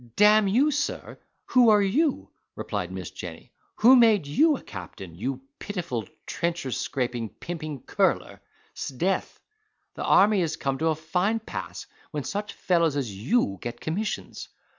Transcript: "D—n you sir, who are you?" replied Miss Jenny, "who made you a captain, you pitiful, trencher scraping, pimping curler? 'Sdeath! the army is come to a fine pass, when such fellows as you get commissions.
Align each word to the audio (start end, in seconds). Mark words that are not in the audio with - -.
"D—n 0.15 0.47
you 0.47 0.71
sir, 0.71 1.19
who 1.45 1.69
are 1.69 1.79
you?" 1.83 2.31
replied 2.55 2.91
Miss 2.91 3.11
Jenny, 3.11 3.51
"who 3.75 3.95
made 3.95 4.25
you 4.25 4.57
a 4.57 4.63
captain, 4.63 5.13
you 5.13 5.39
pitiful, 5.59 6.07
trencher 6.25 6.71
scraping, 6.71 7.29
pimping 7.29 7.83
curler? 7.83 8.41
'Sdeath! 8.73 9.37
the 9.93 10.03
army 10.03 10.41
is 10.41 10.55
come 10.57 10.79
to 10.79 10.87
a 10.87 10.95
fine 10.95 11.39
pass, 11.39 11.85
when 12.09 12.23
such 12.23 12.53
fellows 12.53 12.97
as 12.97 13.15
you 13.15 13.59
get 13.61 13.79
commissions. 13.79 14.47